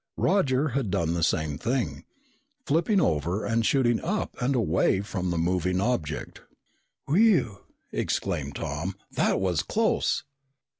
Roger 0.17 0.69
had 0.69 0.89
done 0.89 1.13
the 1.13 1.21
same 1.21 1.59
thing, 1.59 2.05
flipping 2.65 2.99
over 2.99 3.45
and 3.45 3.63
shooting 3.67 3.99
up 4.01 4.35
and 4.41 4.55
away 4.55 4.99
from 5.01 5.29
the 5.29 5.37
moving 5.37 5.79
object. 5.79 6.41
"Whew!" 7.05 7.59
exclaimed 7.91 8.55
Tom. 8.55 8.95
"That 9.11 9.39
was 9.39 9.61
close!" 9.61 10.23